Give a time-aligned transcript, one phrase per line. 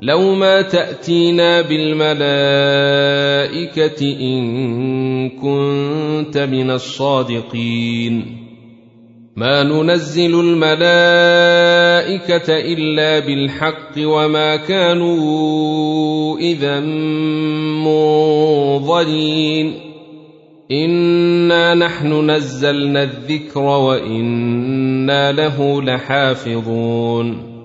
[0.00, 2.20] لو ما تأتينا بالملائكة
[4.20, 8.46] إن كنت من الصادقين.
[9.36, 10.92] ما ننزل الملائكة
[12.48, 16.80] إلا بالحق وما كانوا إذا
[18.80, 19.74] منظرين.
[20.72, 27.55] إنا نحن نزلنا الذكر وإنا له لحافظون.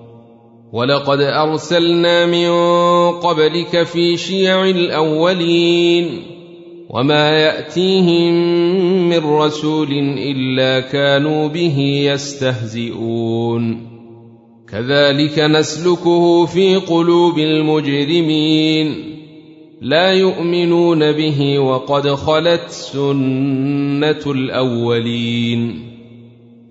[0.72, 2.50] ولقد أرسلنا من
[3.10, 6.22] قبلك في شيع الأولين
[6.90, 8.34] وما يأتيهم
[9.08, 11.78] من رسول إلا كانوا به
[12.12, 13.92] يستهزئون.
[14.72, 18.94] كذلك نسلكه في قلوب المجرمين.
[19.80, 25.91] لا يؤمنون به وقد خلت سنة الأولين.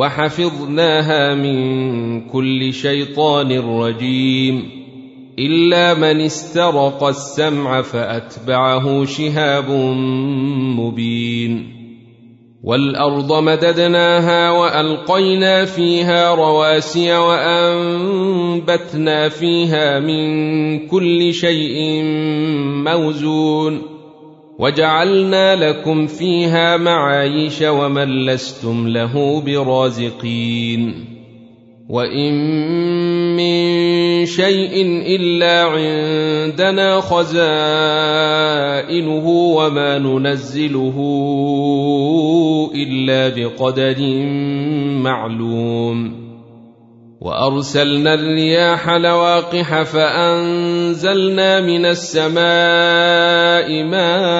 [0.00, 4.80] وحفظناها من كل شيطان رجيم.
[5.38, 9.70] إلا من استرق السمع فأتبعه شهاب
[10.80, 11.80] مبين.
[12.64, 18.68] والأرض مددناها وألقينا فيها رواسي وأنبتنا
[19.28, 22.02] فيها من كل شيء
[22.84, 23.89] موزون.
[24.60, 31.10] وجعلنا لكم فيها معايش ومن لستم له برازقين
[31.88, 32.34] وإن
[33.36, 37.38] من شيء إلا عندنا خزائنه
[39.28, 40.96] وما ننزله
[42.74, 43.96] إلا بقدر
[45.02, 46.20] معلوم
[47.20, 54.39] وأرسلنا الرياح لواقح فأنزلنا من السماء ماء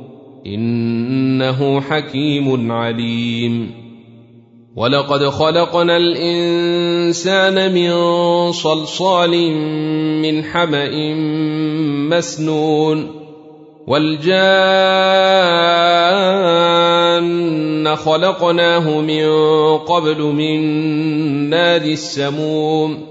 [0.45, 3.81] إنه حكيم عليم.
[4.75, 7.91] ولقد خلقنا الإنسان من
[8.51, 9.51] صلصال
[10.21, 11.13] من حمأ
[12.09, 13.07] مسنون
[13.87, 14.31] والجان
[17.95, 19.27] خلقناه من
[19.77, 20.59] قبل من
[21.49, 23.10] نار السموم.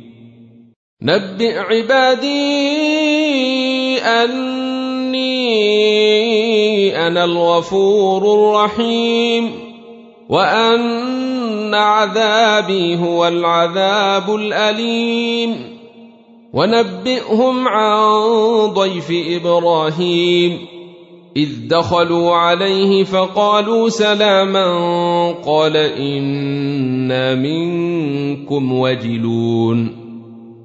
[1.03, 2.31] نبئ عبادي
[3.97, 5.17] أني
[7.07, 9.51] أنا الغفور الرحيم
[10.29, 15.55] وأن عذابي هو العذاب الأليم.
[16.53, 18.09] ونبئهم عن
[18.65, 20.57] ضيف إبراهيم.
[21.37, 30.00] إذ دخلوا عليه فقالوا سلاما قال إنا منكم وجلون.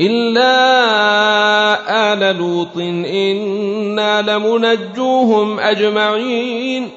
[0.00, 0.52] الا
[2.12, 6.88] ال لوط أنا لمنجوهم اجمعين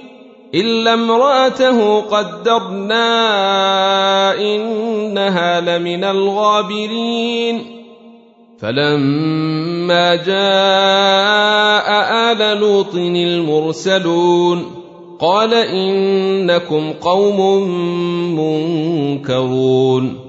[0.55, 3.05] الا امراته قدرنا
[4.41, 7.61] انها لمن الغابرين
[8.59, 11.89] فلما جاء
[12.31, 14.65] ال لوط المرسلون
[15.19, 17.61] قال انكم قوم
[18.39, 20.28] منكرون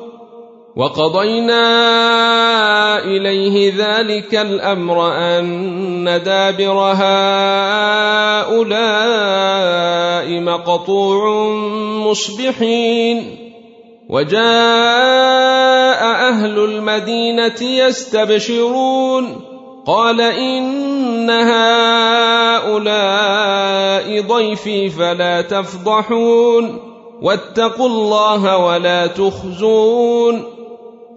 [0.75, 1.63] وقضينا
[3.03, 7.21] إليه ذلك الأمر أن دابر هؤلاء
[10.39, 11.45] مقطوع
[12.07, 13.37] مصبحين.
[14.09, 14.41] وجاء
[16.03, 19.41] أهل المدينة يستبشرون.
[19.87, 22.71] قال إن هؤلاء
[24.21, 26.79] ضيفي فلا تفضحون.
[27.21, 30.60] واتقوا الله ولا تخزون.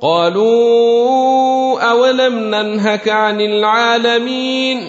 [0.04, 4.80] قالوا أولم ننهك عن العالمين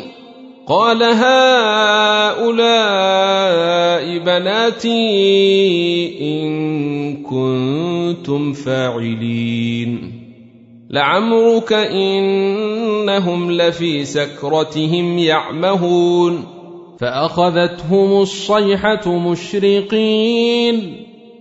[0.67, 2.47] قال هؤلاء
[4.17, 4.91] بناتي
[6.21, 10.11] إن كنتم فاعلين
[10.89, 16.43] لعمرك إنهم لفي سكرتهم يعمهون
[16.99, 21.04] فأخذتهم الصيحة مشرقين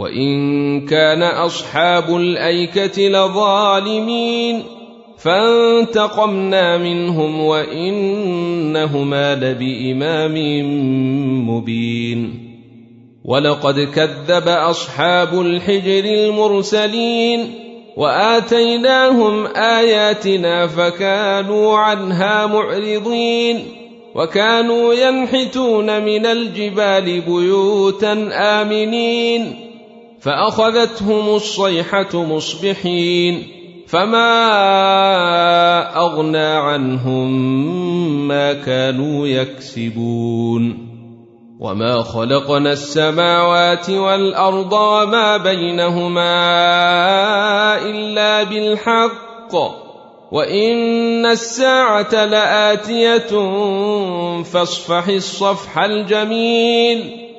[0.00, 4.62] وان كان اصحاب الايكه لظالمين
[5.18, 10.34] فانتقمنا منهم وانهما لبامام
[11.48, 12.50] مبين
[13.24, 17.54] ولقد كذب اصحاب الحجر المرسلين
[17.96, 23.62] واتيناهم اياتنا فكانوا عنها معرضين
[24.14, 29.69] وكانوا ينحتون من الجبال بيوتا امنين
[30.20, 33.46] فأخذتهم الصيحة مصبحين
[33.86, 34.36] فما
[35.96, 37.28] أغنى عنهم
[38.28, 40.90] ما كانوا يكسبون
[41.60, 46.32] وما خلقنا السماوات والأرض وما بينهما
[47.82, 49.54] إلا بالحق
[50.32, 53.32] وإن الساعة لآتية
[54.42, 57.30] فاصفح الصفح الجميل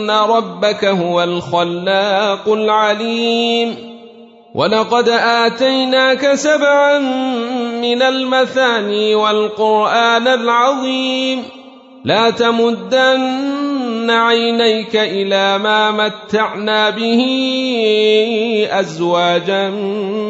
[0.00, 3.76] ان ربك هو الخلاق العليم
[4.54, 6.98] ولقد اتيناك سبعا
[7.80, 11.42] من المثاني والقران العظيم
[12.04, 17.20] لا تمدن عينيك إلى ما متعنا به
[18.70, 19.70] ازواجا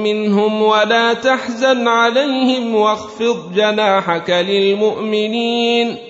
[0.04, 6.09] منهم ولا تحزن عليهم واخفض جناحك للمؤمنين